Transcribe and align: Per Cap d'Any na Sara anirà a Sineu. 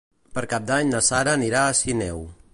Per 0.37 0.43
Cap 0.53 0.65
d'Any 0.71 0.89
na 0.95 1.03
Sara 1.09 1.37
anirà 1.41 1.63
a 1.67 1.77
Sineu. 1.83 2.27